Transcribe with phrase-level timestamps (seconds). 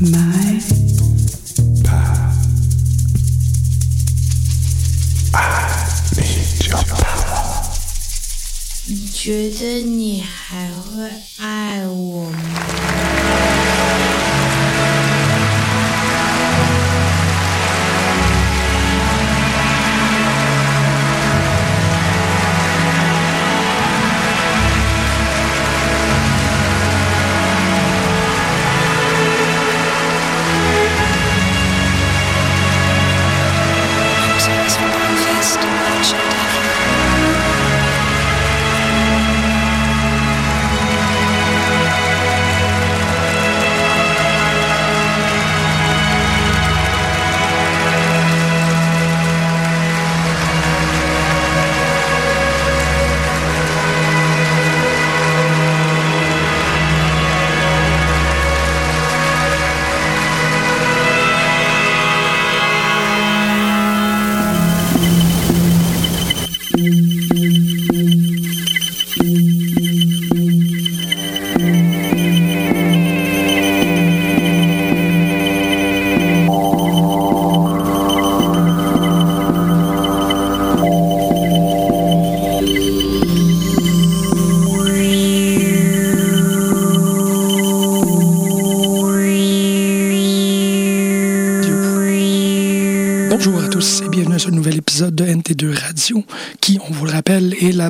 [0.00, 0.60] my
[8.86, 11.10] 你觉得你还会。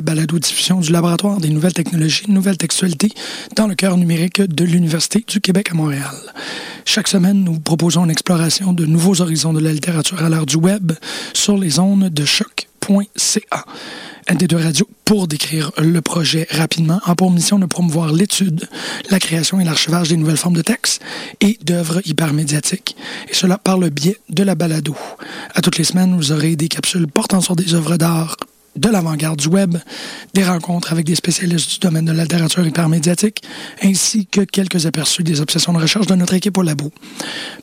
[0.09, 3.11] Balado-diffusion du Laboratoire des nouvelles technologies nouvelles textualités
[3.55, 6.15] dans le cœur numérique de l'Université du Québec à Montréal.
[6.83, 10.55] Chaque semaine, nous proposons une exploration de nouveaux horizons de la littérature à l'ère du
[10.55, 10.93] web
[11.33, 13.65] sur les ondes de choc.ca.
[14.27, 18.67] NT2 Radio pour décrire le projet rapidement, a pour mission de promouvoir l'étude,
[19.11, 21.03] la création et l'archivage des nouvelles formes de texte
[21.39, 22.95] et d'œuvres hypermédiatiques,
[23.29, 24.95] et cela par le biais de la balado.
[25.53, 28.37] À toutes les semaines, vous aurez des capsules portant sur des œuvres d'art
[28.75, 29.77] de l'avant-garde du web,
[30.33, 33.41] des rencontres avec des spécialistes du domaine de la littérature hypermédiatique,
[33.83, 36.91] ainsi que quelques aperçus des obsessions de recherche de notre équipe au labo.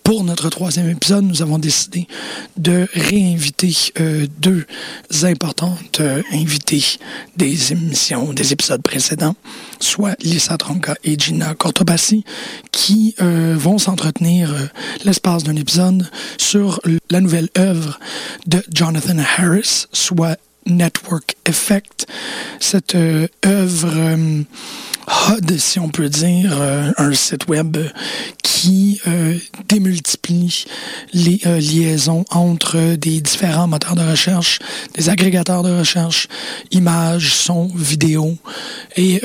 [0.03, 2.07] Pour notre troisième épisode, nous avons décidé
[2.57, 4.67] de réinviter euh, deux
[5.23, 6.85] importantes euh, invitées
[7.37, 9.37] des émissions, des épisodes précédents,
[9.81, 12.25] soit Lisa Tronca et Gina Cortobassi,
[12.73, 14.53] qui euh, vont s'entretenir
[15.05, 16.81] l'espace d'un épisode sur
[17.11, 17.99] la nouvelle œuvre
[18.47, 22.07] de Jonathan Harris, soit Network Effect,
[22.61, 24.43] cette euh, œuvre euh,
[25.29, 27.77] HUD, si on peut dire, euh, un site web
[28.43, 29.01] qui
[29.69, 30.65] démultiplie
[31.13, 34.59] les liaisons entre des différents moteurs de recherche,
[34.95, 36.27] des agrégateurs de recherche,
[36.71, 38.37] images, sons, vidéos,
[38.97, 39.21] et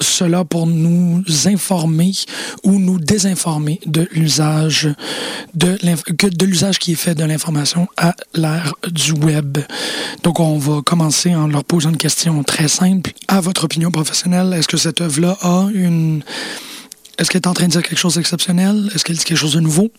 [0.00, 2.12] cela pour nous informer
[2.64, 4.88] ou nous désinformer de l'usage
[5.54, 9.58] de, l'usage qui est fait de l'information à l'ère du web.
[10.22, 13.12] Donc, on va commencer en leur posant une question très simple.
[13.28, 16.22] À votre opinion professionnelle, est-ce que cette œuvre-là a une...
[17.18, 18.90] Est-ce qu'elle est en train de dire quelque chose d'exceptionnel?
[18.94, 19.90] Est-ce qu'elle dit quelque chose de nouveau?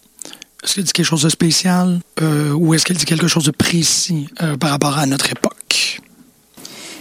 [0.64, 2.00] Est-ce qu'elle dit quelque chose de spécial?
[2.22, 6.02] Euh, ou est-ce qu'elle dit quelque chose de précis euh, par rapport à notre époque?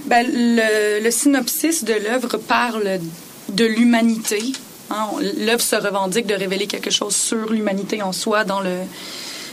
[0.06, 3.00] Ben, le, synopsis de l'œuvre parle
[3.48, 4.52] de l'humanité.
[4.90, 5.08] Hein.
[5.38, 8.76] L'œuvre se revendique de révéler quelque chose sur l'humanité en soi dans le,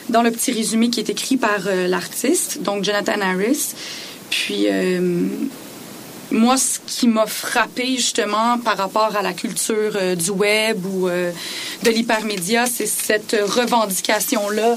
[0.09, 3.73] dans le petit résumé qui est écrit par euh, l'artiste, donc Jonathan Harris.
[4.29, 5.27] Puis, euh,
[6.29, 11.09] moi, ce qui m'a frappé justement par rapport à la culture euh, du web ou
[11.09, 14.75] de l'hypermédia, c'est cette revendication-là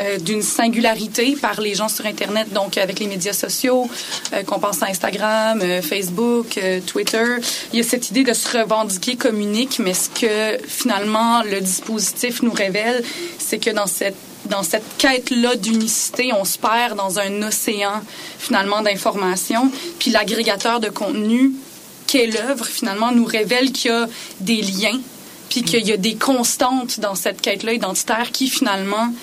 [0.00, 3.88] euh, d'une singularité par les gens sur Internet, donc avec les médias sociaux,
[4.32, 7.36] euh, qu'on pense à Instagram, euh, Facebook, Twitter.
[7.72, 11.60] Il y a cette idée de se revendiquer comme unique, mais ce que finalement le
[11.60, 13.04] dispositif nous révèle,
[13.38, 18.02] c'est que dans cette dans cette quête-là d'unicité, on se perd dans un océan
[18.38, 19.70] finalement d'informations.
[19.98, 21.52] Puis l'agrégateur de contenu,
[22.06, 24.06] qu'est l'œuvre, finalement, nous révèle qu'il y a
[24.40, 25.00] des liens,
[25.48, 29.14] puis qu'il y a des constantes dans cette quête-là identitaire qui finalement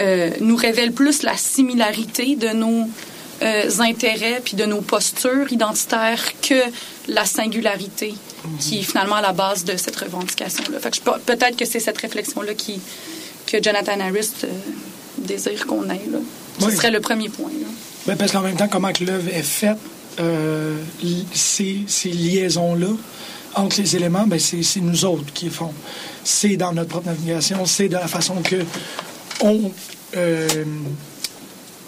[0.00, 2.88] euh, nous révèle plus la similarité de nos
[3.42, 6.60] euh, intérêts puis de nos postures identitaires que
[7.08, 8.14] la singularité
[8.60, 10.78] qui est finalement à la base de cette revendication-là.
[10.78, 12.80] Fait que peut-être que c'est cette réflexion-là qui
[13.46, 14.48] que Jonathan Harris euh,
[15.18, 16.00] désire qu'on ait.
[16.10, 16.18] Là.
[16.60, 17.50] Ce serait le premier point.
[17.50, 17.66] Là.
[18.06, 19.78] Ben, parce qu'en même temps, comment que l'œuvre est faite,
[21.34, 22.88] ces, ces liaisons-là
[23.54, 25.72] entre les éléments, ben c'est nous autres qui font.
[26.24, 28.56] C'est dans notre propre navigation, c'est de la façon que
[29.40, 29.70] on
[30.16, 30.48] euh,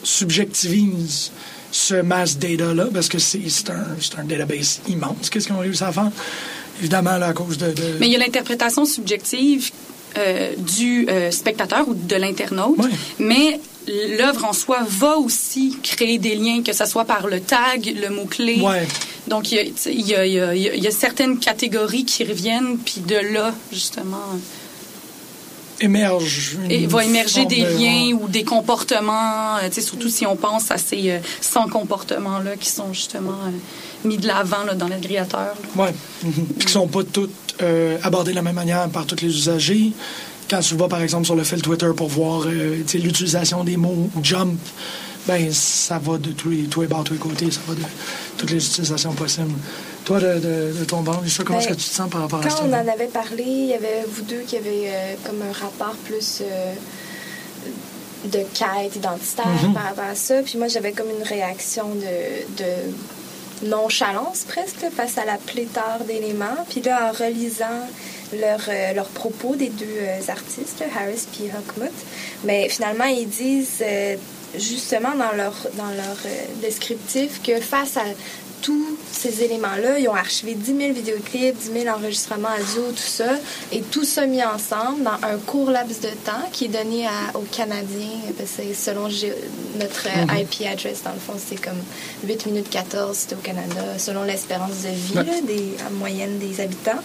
[0.02, 1.30] subjectivise
[1.72, 5.30] ce mass data-là, parce que c'est un, un database immense.
[5.30, 6.10] Qu'est-ce qu'on a réussi à faire?
[6.80, 7.72] Évidemment, là, à cause de...
[7.72, 7.96] de...
[8.00, 9.70] Mais il y a l'interprétation subjective
[10.18, 12.78] euh, du euh, spectateur ou de l'internaute,
[13.18, 13.60] mais
[14.18, 18.10] l'œuvre en soi va aussi créer des liens, que ce soit par le tag, le
[18.10, 18.62] mot-clé.
[19.28, 24.38] Donc, il y, y a, certaines catégories qui reviennent, puis de là, justement...
[25.80, 26.58] Émerge.
[26.68, 31.20] Et va émerger des liens ou des comportements, euh, surtout si on pense à ces
[31.40, 33.38] 100 comportements-là qui sont justement
[34.04, 35.54] mis de l'avant dans l'agrégateur.
[35.76, 35.88] Oui,
[36.22, 36.32] mhm.
[36.58, 37.30] qui ne sont pas toutes
[37.62, 39.92] euh, abordées de la même manière par tous les usagers.
[40.48, 44.10] Quand tu vas, par exemple, sur le fil Twitter pour voir euh, l'utilisation des mots
[44.22, 44.58] jump,
[45.26, 47.80] ben ça va de tous les, tous les bords, tous les côtés, ça va de
[48.36, 49.52] toutes les utilisations possibles.
[50.04, 52.50] Toi, de, de, ton bord, comment est-ce ben, que tu te sens par rapport à
[52.50, 52.58] ça?
[52.58, 55.52] Quand on en avait parlé, il y avait vous deux qui avaient euh, comme un
[55.52, 56.42] rapport plus
[58.24, 59.74] de quête identitaire mhm.
[59.74, 60.42] par rapport à ça.
[60.42, 66.64] Puis moi, j'avais comme une réaction de, de nonchalance presque face à la pléthore d'éléments.
[66.68, 67.66] Puis là, en relisant
[68.32, 68.58] leurs
[68.94, 71.90] leur euh, propos des deux euh, artistes, Harris et Huckmuth,
[72.44, 74.16] mais finalement, ils disent euh,
[74.56, 76.16] justement dans leur, dans leur
[76.60, 78.04] descriptif que face à
[78.62, 79.98] tous ces éléments-là.
[79.98, 83.32] Ils ont archivé 10 000 vidéoclips, 10 000 enregistrements audio, tout ça,
[83.72, 87.46] et tout ça mis ensemble dans un court laps de temps qui est donné aux
[87.52, 88.20] Canadiens.
[88.46, 89.08] C'est selon
[89.78, 90.38] notre mhm.
[90.38, 91.82] IP address, dans le fond, c'est comme
[92.24, 97.00] 8 minutes 14, c'était au Canada, selon l'espérance de vie des, en moyenne des habitants.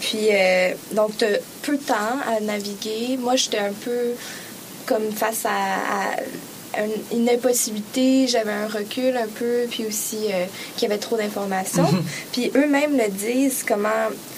[0.00, 3.16] Puis, euh, donc, tu as peu de temps à naviguer.
[3.18, 4.14] Moi, j'étais un peu
[4.86, 6.16] comme face à
[7.12, 10.44] une impossibilité, j'avais un recul un peu, puis aussi euh,
[10.76, 11.90] qu'il y avait trop d'informations.
[11.90, 12.02] Mhm.
[12.32, 13.88] Puis eux-mêmes le disent, comment,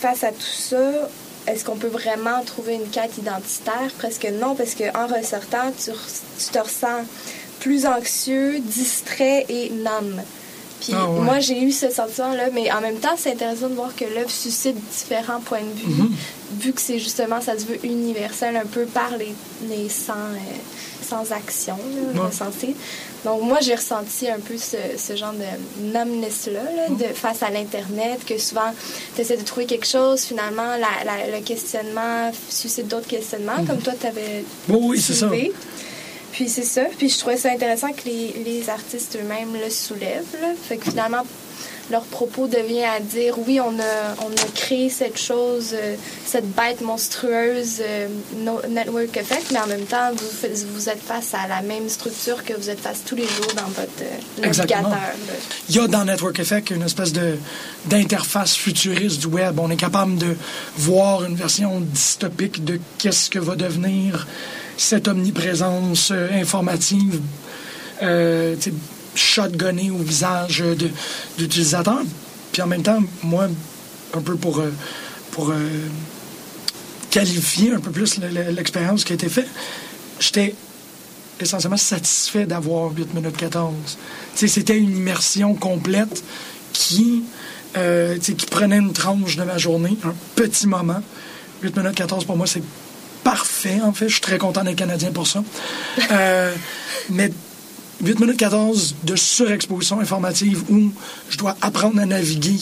[0.00, 1.08] face à tout ça,
[1.46, 3.90] est-ce qu'on peut vraiment trouver une quête identitaire?
[3.98, 7.04] Presque non, parce qu'en ressortant, tu, tu, te ressens
[7.60, 10.20] plus anxieux, distrait et numb.
[10.80, 13.94] Puis ah moi, j'ai eu ce sentiment-là, mais en même temps, c'est intéressant de voir
[13.96, 16.12] que l'œuvre suscite différents points de vue, mhm.
[16.60, 19.34] vu que c'est justement, ça se veut universel un peu par les,
[19.68, 20.14] les sangs.
[20.14, 20.56] Euh,
[21.08, 21.78] sans action,
[23.24, 28.38] Donc, moi, j'ai ressenti un peu ce, genre de numbness-là, de, face à l'Internet, que
[28.38, 28.72] souvent,
[29.14, 34.06] tu essaies de trouver quelque chose, finalement, le questionnement suscite d'autres questionnements, comme toi, tu
[34.06, 35.28] avais oui, c'est ça.
[36.32, 36.82] Puis c'est ça.
[36.98, 40.36] Puis je trouvais ça intéressant que les, les artistes eux-mêmes le soulèvent.
[40.68, 41.22] Fait que finalement,
[41.90, 45.94] leur propos devient à dire oui, on a, on a créé cette chose, euh,
[46.24, 48.08] cette bête monstrueuse, euh,
[48.68, 52.54] Network Effect, mais en même temps, vous, vous êtes face à la même structure que
[52.54, 54.96] vous êtes face tous les jours dans votre euh, navigateur.
[55.68, 57.36] Il y a dans Network Effect une espèce de
[57.86, 59.60] d'interface futuriste du web.
[59.60, 60.36] On est capable de
[60.76, 64.26] voir une version dystopique de qu'est-ce que va devenir
[64.76, 67.20] cette omniprésence informative
[69.16, 70.62] shotgunné au visage
[71.38, 72.02] d'utilisateur.
[72.52, 73.48] Puis en même temps, moi,
[74.14, 74.72] un peu pour, euh,
[75.32, 75.54] pour euh,
[77.10, 79.48] qualifier un peu plus l'expérience qui a été faite,
[80.20, 80.54] j'étais
[81.40, 83.74] essentiellement satisfait d'avoir 8 minutes 14.
[84.34, 86.22] C'était une immersion complète
[86.72, 87.24] qui,
[87.76, 91.02] euh, qui prenait une tranche de ma journée, un petit moment.
[91.62, 92.62] 8 minutes 14 pour moi, c'est
[93.24, 94.08] parfait, en fait.
[94.08, 95.42] Je suis très content d'être Canadien pour ça.
[97.10, 97.30] mais
[98.04, 100.90] 8 minutes 14 de surexposition informative où
[101.30, 102.58] je dois apprendre à naviguer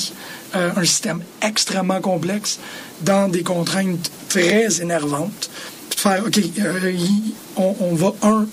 [0.55, 2.61] euh, un système extrêmement complexe
[3.03, 5.51] dans des contraintes très énervantes.
[5.97, 6.93] Faire, OK, euh,
[7.57, 8.47] on, va, un,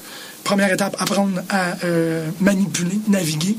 [0.43, 3.57] première étape, apprendre à euh, manipuler, naviguer.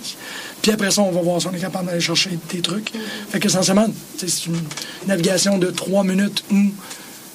[0.60, 2.90] Puis après ça, on va voir si on est capable d'aller chercher des trucs.
[3.30, 3.86] Fait qu'essentiellement,
[4.16, 4.60] c'est une
[5.06, 6.70] navigation de trois minutes où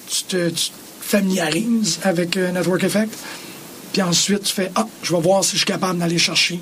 [0.08, 0.50] tu te
[1.00, 3.14] familiarises avec Network Effect
[3.92, 6.60] puis ensuite, tu fais Ah, je vais voir si je suis capable d'aller chercher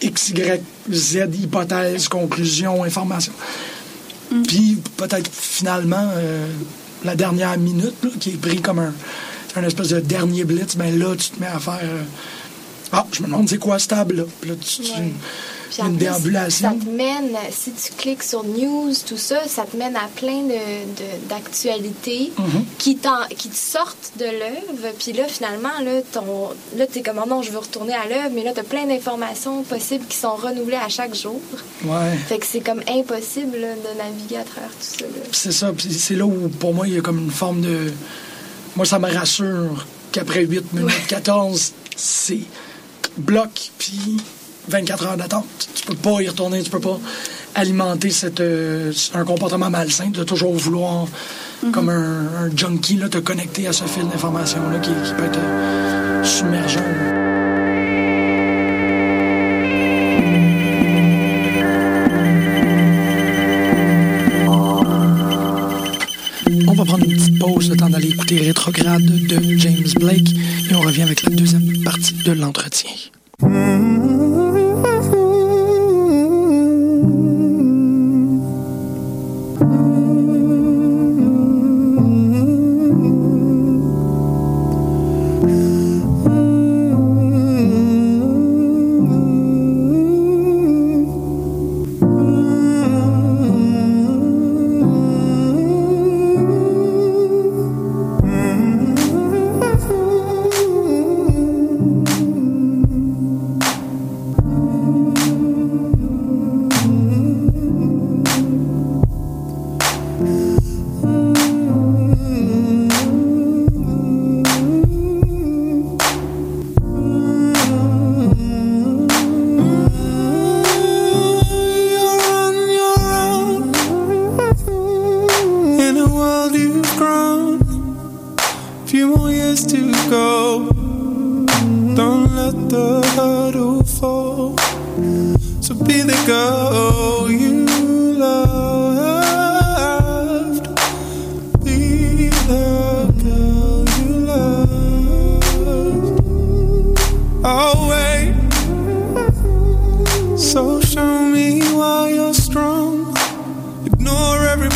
[0.00, 3.32] X, Y, Z, hypothèse, conclusion, information.
[4.30, 4.42] Mm.
[4.42, 6.46] Puis peut-être finalement, euh,
[7.04, 8.92] la dernière minute, qui est pris comme un,
[9.56, 12.02] un espèce de dernier blitz, ben là, tu te mets à faire euh,
[12.92, 14.24] Ah, je me demande c'est quoi ce table-là?
[14.40, 14.82] Puis là, tu,
[15.70, 16.70] Puis en Une plus, déambulation.
[16.78, 20.42] Ça te mène, si tu cliques sur news, tout ça, ça te mène à plein
[20.42, 22.64] de, de- d'actualités Mhm.
[22.78, 23.08] qui, te
[23.54, 24.92] sortent de l'œuvre.
[24.98, 28.30] Puis là, finalement, là, ton, là t'es comme, oh non, je veux retourner à l'œuvre,
[28.34, 31.40] mais là, t'as plein d'informations possibles qui sont renouvelées à chaque jour.
[31.84, 32.16] Ouais.
[32.28, 35.04] Fait que c'est comme impossible là, de naviguer à travers tout ça.
[35.32, 35.72] c'est ça.
[35.90, 37.92] C'est là où, pour moi, il y a comme une forme de.
[38.76, 42.40] Moi, ça me rassure qu'après 8 minutes 14, c'est
[43.16, 44.18] bloc, puis
[44.68, 45.46] 24 heures d'attente.
[45.74, 46.98] Tu peux pas y retourner, tu peux pas
[47.54, 51.06] alimenter cette, euh, un comportement malsain de toujours vouloir,
[51.72, 55.38] comme un, un junkie, là, te connecter à ce fil d'information-là qui, qui peut être
[55.38, 56.78] euh, submergent.
[66.68, 70.28] On va prendre une petite pause, le temps d'aller écouter Rétrograde de James Blake,
[70.70, 72.90] et on revient avec la deuxième partie de l'entretien.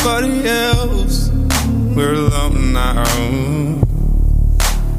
[0.05, 1.29] Everybody else.
[1.95, 3.03] We're alone now.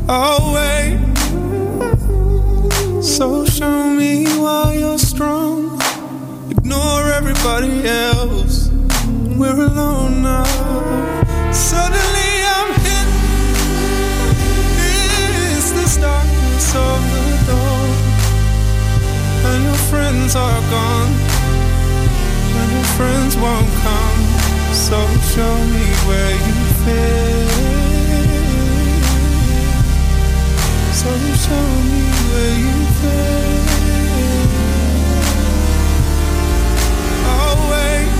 [0.08, 0.96] I'll oh, wait.
[3.04, 5.78] So show me why you're strong.
[6.50, 8.70] Ignore everybody else.
[9.36, 10.44] We're alone now.
[11.52, 13.08] Suddenly I'm hit.
[15.52, 17.90] It's this darkness of the dawn
[19.52, 21.12] and your friends are gone,
[22.56, 24.13] and your friends won't come.
[24.74, 24.98] So
[25.34, 27.48] show me where you fit.
[30.92, 31.10] So
[31.44, 33.62] show me where you fit.
[37.24, 38.10] I'll wait.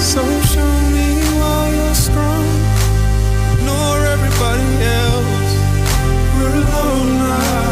[0.00, 1.06] So show me
[1.40, 2.46] why you're strong.
[3.54, 4.70] Ignore everybody
[5.02, 5.52] else.
[6.38, 7.63] We're alone now.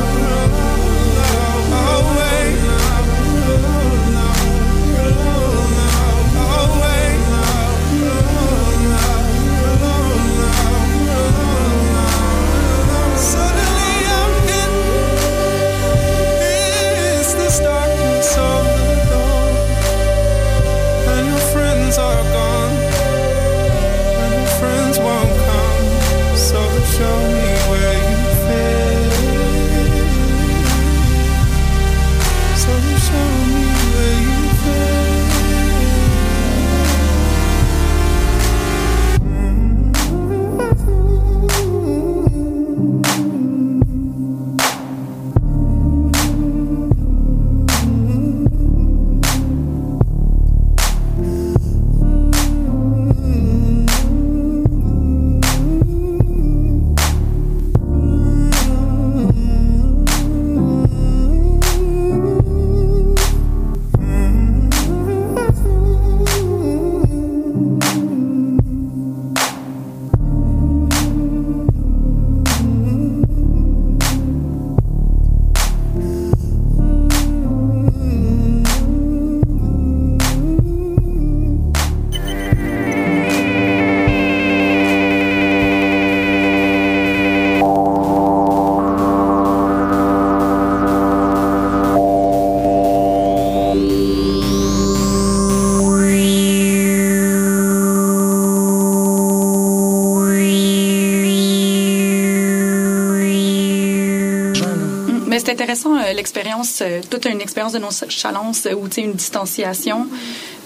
[105.73, 110.07] Intéressant euh, l'expérience, euh, toute une expérience de nonchalance ou une distanciation.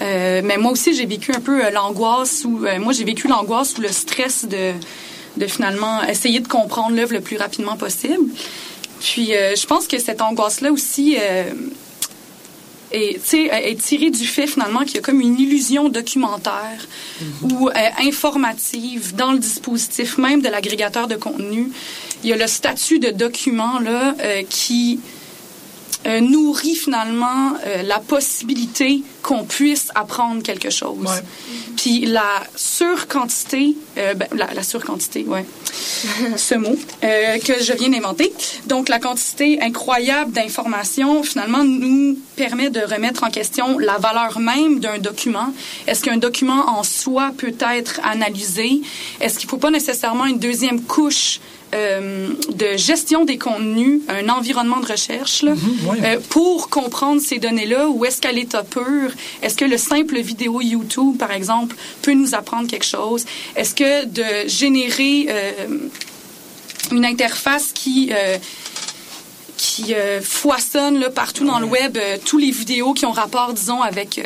[0.01, 3.89] mais moi aussi, j'ai vécu un peu l'angoisse ou moi j'ai vécu l'angoisse ou le
[3.89, 4.73] stress de
[5.37, 8.25] de finalement essayer de comprendre l'œuvre le plus rapidement possible.
[9.01, 11.15] Puis je pense que cette angoisse-là aussi
[12.91, 17.53] est, est tirée du fait finalement qu'il y a comme une illusion documentaire mm-hmm.
[17.53, 17.71] ou
[18.09, 21.71] informative dans le dispositif même de l'agrégateur de contenu
[22.27, 24.99] il y a le statut de document là, euh, qui
[26.07, 31.09] euh, nourrit finalement euh, la possibilité qu'on puisse apprendre quelque chose.
[31.77, 35.45] Puis la surquantité, euh, ben, la, la, surquantité, ouais,
[36.37, 38.33] ce mot que je viens d'inventer.
[38.67, 44.79] Donc la quantité incroyable d'informations finalement nous permet de remettre en question la valeur même
[44.79, 45.53] d'un document.
[45.89, 48.81] Est-ce qu'un document en soi peut être analysé?
[49.21, 51.41] Est-ce qu'il ne faut pas nécessairement une deuxième couche
[51.75, 57.39] euh, de gestion des contenus, un environnement de recherche là, mhm, euh, pour comprendre ces
[57.39, 57.89] données-là.
[57.89, 59.11] Où est-ce qu'à l'état pur,
[59.43, 63.25] est-ce que le simple vidéo YouTube, par exemple, peut nous apprendre quelque chose?
[63.57, 65.53] Est-ce que de générer euh,
[66.93, 68.13] une interface qui
[69.57, 74.21] qui foisonne là, partout dans le web tous les vidéos qui ont rapport, disons, avec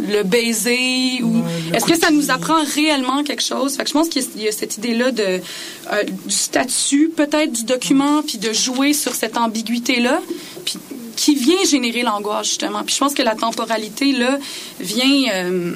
[0.00, 3.76] le baiser ou est-ce que ça nous apprend réellement quelque chose?
[3.76, 7.52] Fait que je pense qu'il y a cette idée là de euh, du statut peut-être
[7.52, 10.20] du document puis de jouer sur cette ambiguïté là
[10.64, 10.78] puis
[11.16, 12.82] qui vient générer l'angoisse justement.
[12.82, 14.38] Puis je pense que la temporalité là
[14.80, 15.74] vient euh,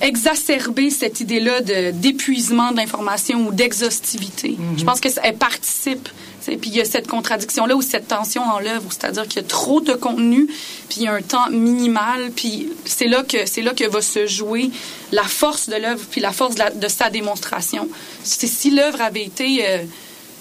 [0.00, 4.78] exacerber cette idée là de d'épuisement d'information ou d'exhaustivité mm-hmm.
[4.78, 6.08] je pense que ça participe
[6.56, 9.48] puis il y a cette contradiction-là ou cette tension dans l'œuvre, c'est-à-dire qu'il y a
[9.48, 10.46] trop de contenu,
[10.88, 14.00] puis il y a un temps minimal, puis c'est là que c'est là que va
[14.00, 14.70] se jouer
[15.12, 17.88] la force de l'œuvre, puis la force de, sa démonstration.
[18.24, 19.78] Si l'œuvre avait été euh,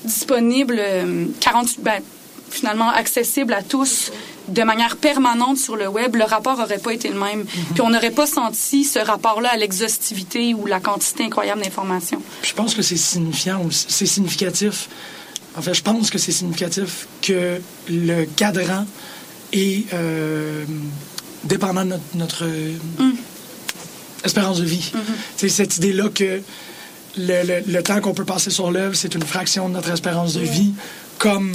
[0.03, 0.81] disponible
[1.39, 2.01] 48, euh, ben,
[2.49, 4.11] finalement accessible à tous
[4.49, 7.43] de manière permanente sur le web, le rapport n'aurait pas été le même.
[7.43, 7.73] Mm-hmm.
[7.73, 12.21] Puis on n'aurait pas senti ce rapport-là à l'exhaustivité ou la quantité incroyable d'informations.
[12.43, 14.89] Je pense que c'est signifiant, c'est significatif
[15.57, 17.59] en fait, je pense que c'est significatif que
[17.89, 18.85] le cadran
[19.51, 20.63] est euh,
[21.43, 23.13] dépendant de notre, mm.
[24.23, 24.91] espérance de vie.
[24.93, 25.13] Mm-hmm.
[25.37, 26.41] C'est cette idée-là que
[27.17, 30.73] le, temps qu'on peut passer sur l'œuvre, c'est une fraction de notre espérance de vie,
[31.17, 31.51] comme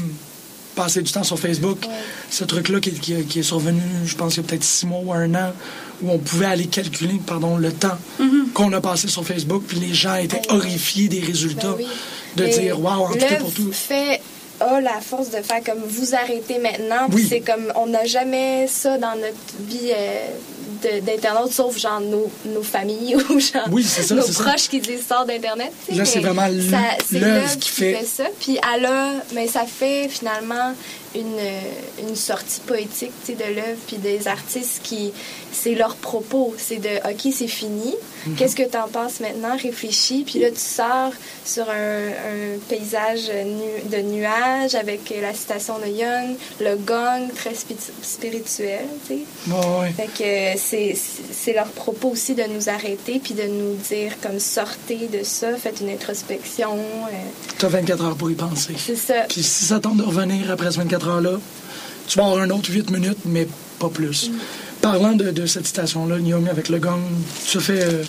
[0.75, 1.87] passer du temps sur Facebook.
[2.31, 5.35] Ce truc-là qui, est survenu, je pense, il y a peut-être six mois ou un
[5.35, 5.53] an,
[6.03, 8.53] où on pouvait aller calculer pardon, le temps mm-hmm.
[8.53, 11.77] qu'on a passé sur Facebook, puis les gens étaient horrifiés des résultats.
[11.79, 11.87] Ben
[12.37, 13.73] de dire waouh, en tout cas pour tout.
[13.73, 14.21] fait
[14.61, 17.09] a la force de faire comme vous arrêtez maintenant.
[17.29, 20.29] C'est comme on n'a jamais ça dans notre vie euh,
[21.05, 25.73] d'internet sauf genre nos, nos, familles ou genre nos proches qui disent ça d'internet.
[25.93, 27.95] Là c'est vraiment l'œuvre qui, fait...
[27.95, 28.25] fait ça.
[28.41, 30.75] Puis elle a, mais ça fait finalement
[31.15, 35.13] une, une sortie poétique de l'œuvre, puis des artistes qui,
[35.53, 37.95] c'est leur propos, c'est de, OK, c'est fini,
[38.27, 38.35] mhm.
[38.35, 41.13] qu'est-ce que tu en penses maintenant, réfléchis, puis là, tu sors
[41.45, 48.87] sur un, un paysage de nuages avec la citation de Young, le gong très spirituel,
[49.07, 49.21] tu sais.
[49.97, 50.97] Fait que c'est,
[51.33, 55.57] c'est leur propos aussi de nous arrêter, puis de nous dire, comme, sortez de ça,
[55.57, 56.75] faites une introspection.
[56.75, 57.13] Euh.
[57.59, 58.75] Tu as 24 heures pour y penser.
[58.77, 59.23] C'est ça.
[59.29, 61.39] Puis si ça tente de revenir après 24 là
[62.07, 63.47] tu vas avoir un autre 8 minutes, mais
[63.79, 64.31] pas plus.
[64.31, 64.35] Mm.
[64.81, 67.01] Parlant de, cette citation-là, Naomi, avec le gong,
[67.49, 68.05] tu fais euh,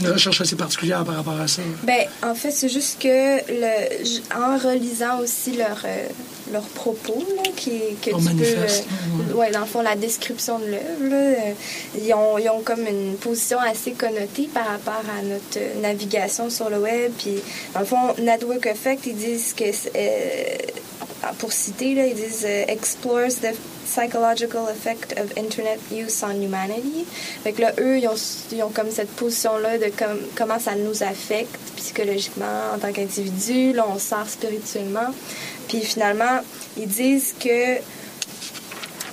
[0.00, 1.62] une recherche assez particulière par rapport à ça?
[1.82, 5.84] Ben, en fait, c'est juste que le, en relisant aussi leurs
[6.52, 7.24] leur euh, propos,
[7.56, 9.50] qui, que tu peux, euh, ouais.
[9.50, 11.54] dans le fond, la description de l'œuvre,
[11.96, 16.70] ils, ont, ils ont comme une position assez connotée par rapport à notre navigation sur
[16.70, 17.12] le web.
[17.18, 17.36] Puis,
[17.74, 20.89] dans le fond, Network Effect, ils disent que ah,
[21.38, 23.54] pour citer, ils disent euh, explores the
[23.84, 27.04] psychological effect of internet use on humanity.
[27.42, 28.08] Fait que là, eux, ils
[28.62, 29.90] ont, comme cette position-là de
[30.34, 33.72] comment ça nous affecte psychologiquement en tant qu'individu.
[33.72, 35.14] Là, on sort spirituellement.
[35.68, 36.40] Puis finalement,
[36.76, 37.76] ils disent que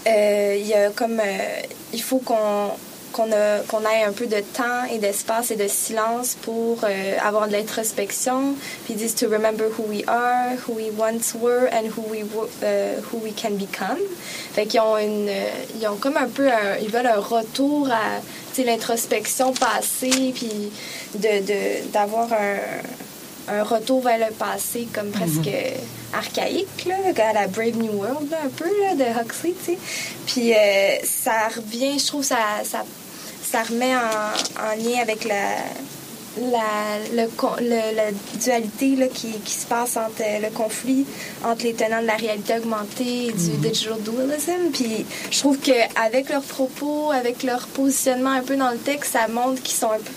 [0.07, 1.61] euh, y a comme euh,
[1.93, 2.71] il faut qu'on
[3.17, 7.53] qu'on ait un peu de temps et d'espace et de silence pour euh, avoir de
[7.53, 8.55] l'introspection.
[8.85, 12.23] Puis ils disent to remember who we are, who we once were, and who we,
[12.23, 13.99] uh, who we can become.
[14.53, 15.49] Fait qu'ils ont une, euh,
[15.79, 16.47] ils ont comme un peu,
[16.81, 18.21] ils veulent un retour à
[18.63, 20.71] l'introspection passée, puis
[21.13, 22.57] de d'avoir un
[23.49, 26.17] un retour vers le passé comme presque mhm.
[26.17, 26.95] archaïque, là,
[27.29, 29.77] à la Brave New World, un peu, là, de Huxley, tu sais.
[30.25, 30.51] Puis
[31.03, 32.83] ça revient, je trouve, ça, ça
[33.51, 35.55] ça remet en, lien avec la,
[36.39, 41.05] la, le, con- le- la dualité là, qui, qui se passe entre euh, le conflit
[41.43, 44.71] entre les tenants de la réalité augmentée et du digital dualism.
[44.73, 49.27] Puis je trouve qu'avec leurs propos, avec leur positionnement un peu dans le texte, ça
[49.27, 50.11] montre qu'ils sont un peu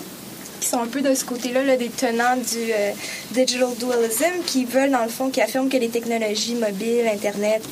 [0.61, 2.91] qui sont un peu de ce côté-là, là, des tenants du euh,
[3.31, 7.63] digital dualism, qui veulent, dans le fond, qui affirment que les technologies mobiles, Internet,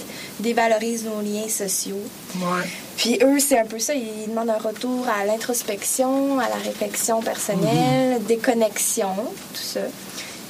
[0.40, 2.00] dévalorisent nos liens sociaux.
[2.36, 2.66] Ouais.
[2.98, 3.94] Puis eux, c'est un peu ça.
[3.94, 9.14] Ils demandent un retour à l'introspection, à la réflexion personnelle, déconnexion,
[9.54, 9.80] tout ça.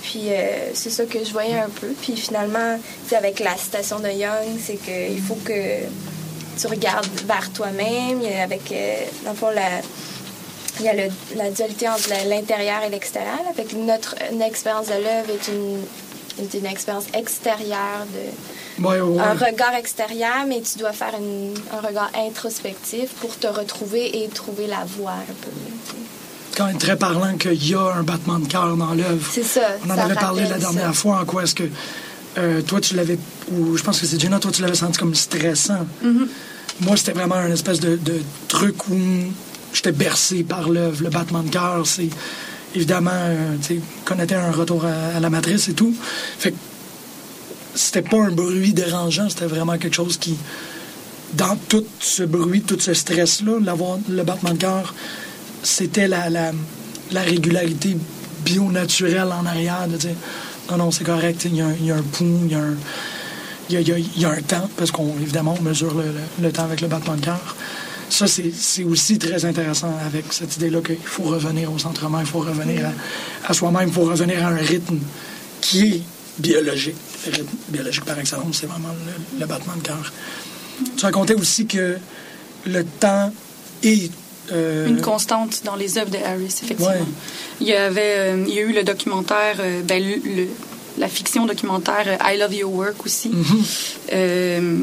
[0.03, 1.89] Puis euh, c'est ça que je voyais un peu.
[2.01, 2.79] Puis finalement,
[3.15, 5.83] avec la citation de Young, c'est qu'il faut que
[6.59, 8.21] tu regardes vers toi-même.
[8.23, 9.69] Il y a Avec, euh, dans le fond, la,
[10.81, 13.39] il y a le- la dualité entre l'intérieur et l'extérieur.
[13.57, 15.81] que notre une expérience de l'œuvre est une,
[16.43, 21.55] est une expérience extérieure de, Ouais, ouais, un regard extérieur, mais tu dois faire une-
[21.77, 25.51] un regard introspectif pour te retrouver et trouver la voie un peu.
[26.57, 29.25] quand même très parlant qu'il y a un battement de cœur dans l'œuvre.
[29.33, 29.61] C'est ça.
[29.87, 30.93] On en ça avait parlé la dernière ça.
[30.93, 31.65] fois, en quoi est-ce que
[32.37, 33.17] euh, toi, tu l'avais,
[33.53, 35.87] ou je pense que c'est Jenna, toi, tu l'avais senti comme stressant.
[36.05, 36.27] Mm-hmm.
[36.81, 38.97] Moi, c'était vraiment un espèce de, de truc où
[39.73, 41.03] j'étais bercé par l'œuvre.
[41.03, 42.09] Le battement de cœur, c'est
[42.75, 43.57] évidemment, euh,
[44.05, 45.95] connaître un retour à, la matrice et tout.
[46.39, 46.57] Fait que
[47.75, 50.37] c'était pas un bruit dérangeant, c'était vraiment quelque chose qui,
[51.35, 53.59] dans tout ce bruit, tout ce stress-là,
[54.09, 54.95] le battement de cœur,
[55.63, 56.53] c'était la, la,
[57.13, 57.97] la régularité
[58.45, 60.15] bio-naturelle en arrière de dire
[60.71, 62.55] non, non, c'est correct, il y, a un- il y a un pouls, il y
[62.55, 62.75] a un.
[63.71, 66.05] Il y y a- un temps, parce qu'on évidemment on mesure le-
[66.43, 67.55] le temps avec le battement de cœur.
[68.11, 72.41] Ça, c'est aussi très intéressant avec cette idée-là qu'il faut revenir au centrement, il faut
[72.41, 74.99] revenir à, à soi-même, il faut revenir à un rythme
[75.61, 76.03] qui est
[76.39, 76.97] biologique.
[77.27, 78.89] Le rythme biologique par excellence, c'est vraiment
[79.35, 80.13] le, le battement de cœur.
[80.97, 81.99] Tu racontais aussi que
[82.67, 83.33] le temps
[83.83, 84.11] est.
[84.53, 86.89] euh, Une constante dans les œuvres de Harris, effectivement.
[86.93, 87.03] Ouais.
[87.61, 90.49] Il y avait, euh, il y a eu le documentaire, euh, ben, le- le-
[90.99, 93.31] la fiction documentaire I Love Your Work aussi,
[94.13, 94.83] euh,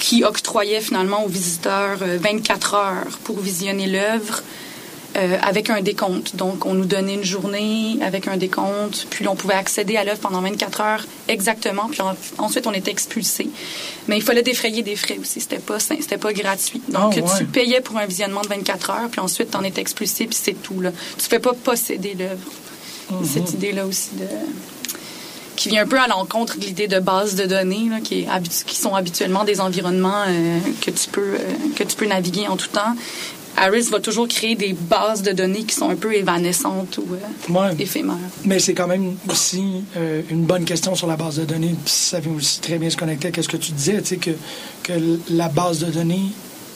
[0.00, 4.42] qui octroyait finalement aux visiteurs euh, 24 heures pour visionner l'œuvre.
[5.16, 6.36] euh, avec un décompte.
[6.36, 10.20] Donc, on nous donnait une journée avec un décompte, puis on pouvait accéder à l'œuvre
[10.20, 13.50] pendant 24 heures exactement, puis en- ensuite on était expulsé.
[14.06, 16.80] Mais il fallait défrayer des frais aussi, c'était pas c'était pas gratuit.
[16.88, 17.38] Donc, Ah, ouais.
[17.38, 20.62] tu payais pour un visionnement de 24 heures, puis ensuite t'en étais expulsé, puis c'est
[20.62, 20.92] tout là.
[21.18, 22.48] Tu fais pas posséder l'œuvre.
[23.10, 23.24] Mhm.
[23.24, 24.26] Cette idée-là aussi de
[25.60, 28.26] qui vient un peu à l'encontre de l'idée de base de données là, qui, est
[28.26, 31.38] habitu- qui sont habituellement des environnements euh, que tu peux euh,
[31.76, 32.94] que tu peux naviguer en tout temps.
[33.56, 37.52] Harris va toujours créer des bases de données qui sont un peu évanescentes ou euh,
[37.52, 37.74] Ouais.
[37.78, 38.16] éphémères.
[38.44, 39.62] Mais c'est quand même aussi
[39.98, 41.74] euh, une bonne question sur la base de données.
[41.84, 44.30] Puis ça vient aussi très bien se connecter à ce que tu disais, que,
[44.82, 44.92] que
[45.28, 46.28] la base de données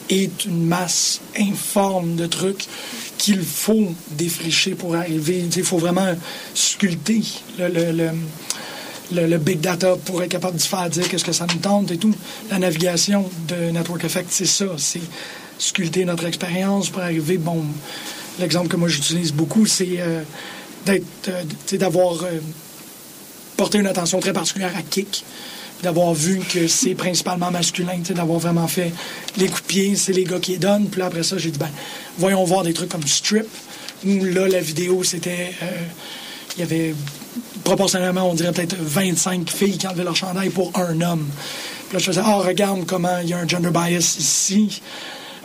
[0.09, 2.65] est une masse informe de trucs
[3.17, 5.43] qu'il faut défricher pour arriver.
[5.55, 6.13] Il faut vraiment
[6.53, 7.21] sculpter
[7.57, 8.09] le, le, le,
[9.13, 11.97] le- big data pour être capable de faire dire qu'est-ce que ça nous tente et
[11.97, 12.13] tout.
[12.49, 14.65] La navigation de Network Effect, c'est ça.
[14.77, 15.01] C'est
[15.57, 17.63] sculpter notre expérience pour arriver, bon,
[18.39, 20.21] l'exemple que moi j'utilise beaucoup, c'est euh,
[20.85, 22.39] d'être, euh, d'avoir euh,
[23.55, 25.23] porté une attention très particulière à Kick,
[25.81, 28.91] d'avoir vu que c'est principalement masculin, d'avoir vraiment fait
[29.37, 30.87] les coups de pied, c'est les gars qui donnent.
[30.89, 31.69] Puis là, après ça, j'ai dit, ben,
[32.17, 33.47] voyons voir des trucs comme Strip,
[34.05, 35.51] où là, la vidéo, c'était.
[36.57, 36.93] il y avait
[37.63, 41.27] proportionnellement, on dirait peut-être 25 filles qui enlevaient leur chandail pour un homme.
[41.87, 44.81] Puis là, je faisais, ah, regarde comment il y a un gender bias ici.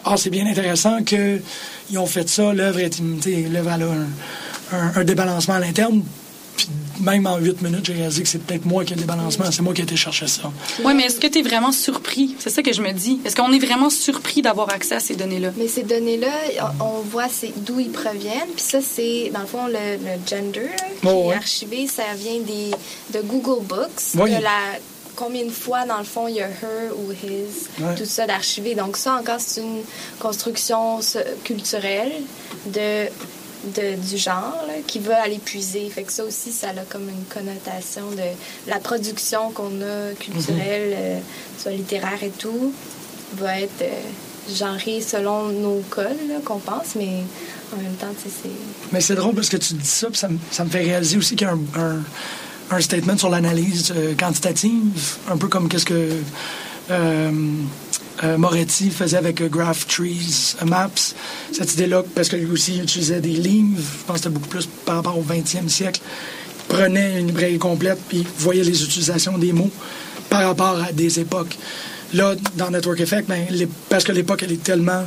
[0.04, 1.42] Ah, c'est bien intéressant qu'ils
[1.96, 2.52] ont fait ça.
[2.52, 3.00] L'œuvre est,
[3.50, 6.02] l'œuvre a un débalancement à l'interne.
[6.66, 9.50] Puis même en 8 minutes, j'ai réalisé que c'est peut-être moi qui ai le débalancement.
[9.50, 10.50] C'est moi qui ai été chercher ça.
[10.84, 12.34] Oui, mais est-ce que tu es vraiment surpris?
[12.38, 13.20] C'est ça que je me dis.
[13.24, 15.52] Est-ce qu'on est vraiment surpris d'avoir accès à ces données-là?
[15.56, 16.32] Mais ces données-là,
[16.80, 18.48] on, on voit c'est d'où ils proviennent.
[18.54, 21.34] Puis ça, c'est, dans le fond, le, le gender là, qui Oh, ouais.
[21.34, 21.86] est archivé.
[21.86, 22.70] Ça vient des,
[23.18, 24.14] de Google Books.
[24.16, 24.30] Oui.
[24.36, 24.50] De la,
[25.16, 27.94] combien de fois, dans le fond, il y a her ou his, Ouais.
[27.96, 28.74] tout ça d'archivé.
[28.74, 29.82] Donc ça, encore, c'est une
[30.18, 31.00] construction
[31.44, 32.12] culturelle
[32.66, 33.06] de,
[33.64, 35.88] de, du genre là, qui va aller puiser.
[35.90, 40.92] Fait que ça aussi, ça a comme une connotation de la production qu'on a culturelle,
[40.96, 41.18] euh,
[41.58, 42.72] soit littéraire et tout,
[43.36, 46.06] va être euh, genrée selon nos codes
[46.44, 47.22] qu'on pense, mais
[47.72, 48.50] en même temps, tu sais, c'est...
[48.92, 51.16] Mais c'est drôle parce que tu dis ça, puis ça, me- ça me fait réaliser
[51.18, 52.02] aussi qu'il y a un, un-
[52.72, 56.08] un statement sur l'analyse euh, quantitative, un peu comme qu'est-ce que
[58.38, 60.90] Moretti faisait avec euh, Graph Trees euh, Maps.
[61.52, 64.48] Cette idée-là, parce que lui aussi il utilisait des livres, je pense que c'était beaucoup
[64.48, 66.00] plus par rapport au 20e siècle.
[66.68, 69.70] Il prenait une librairie complète, puis voyait les utilisations des mots
[70.28, 71.56] par rapport à des époques.
[72.12, 73.46] Là, dans Network Effect, ben,
[73.88, 75.04] parce que l'époque, elle est tellement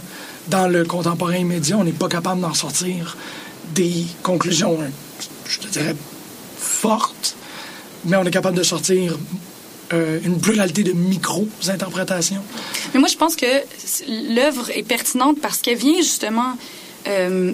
[0.47, 3.15] dans le contemporain immédiat, on n'est pas capable d'en sortir
[3.75, 4.77] des conclusions,
[5.47, 5.95] je te dirais,
[6.57, 7.35] fortes,
[8.05, 9.17] mais on est capable de sortir
[9.91, 12.41] euh, une pluralité de micro-interprétations.
[12.93, 13.45] Mais moi, je pense que
[14.33, 16.53] l'œuvre est pertinente parce qu'elle vient justement
[17.07, 17.51] euh,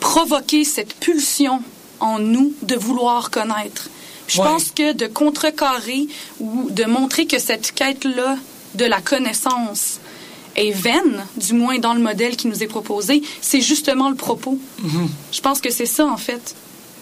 [0.00, 1.62] provoquer cette pulsion
[2.00, 3.88] en nous de vouloir connaître.
[4.28, 4.46] Je Ouais.
[4.48, 6.08] pense que de contrecarrer
[6.40, 8.36] ou de montrer que cette quête-là
[8.74, 10.00] de la connaissance
[10.56, 14.58] est vaine, du moins dans le modèle qui nous est proposé, c'est justement le propos.
[14.82, 15.08] Mhm.
[15.32, 16.54] Je pense que c'est ça, en fait,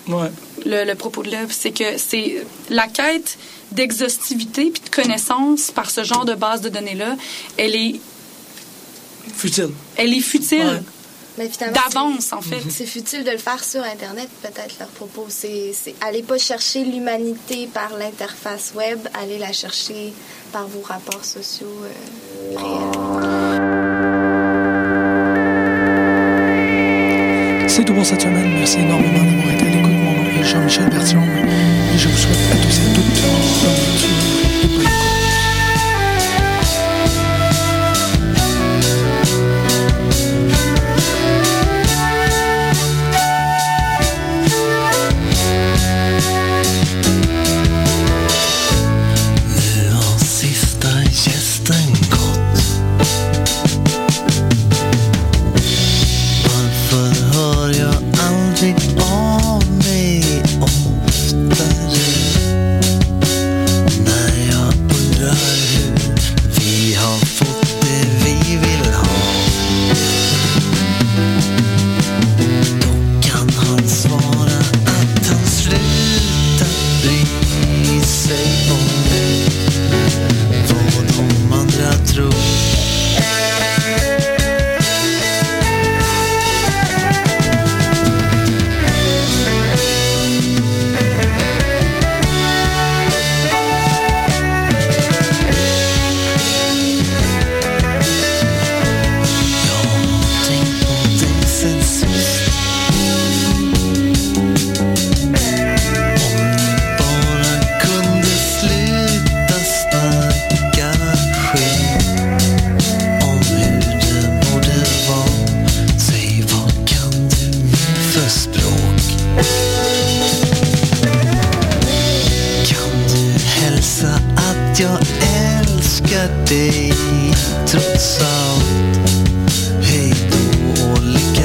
[0.08, 0.30] Ouais.
[0.66, 1.50] le, le propos de l'œuvre.
[1.50, 3.36] C'est que c'est la quête
[3.72, 7.16] d'exhaustivité puis de connaissance par ce genre de base de données-là,
[7.56, 8.00] elle est,
[9.36, 9.70] Futile.
[9.96, 10.82] elle est futile Ouais.
[11.36, 12.60] Mais finalement, d'avance, en fait.
[12.70, 15.26] C'est futile de le faire sur Internet, peut-être leur propos.
[15.28, 20.12] C'est, c'est allez pas chercher l'humanité par l'interface web, allez la chercher
[20.52, 21.88] par vos rapports sociaux euh,
[22.56, 24.04] réels.
[27.68, 28.52] C'est tout pour cette semaine.
[28.54, 29.64] Merci énormément d'avoir été
[30.44, 31.22] Jean-Michel Bertillon
[31.94, 35.03] et je vous souhaite à tous et toutes une bonne lecture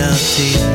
[0.10, 0.69] penalty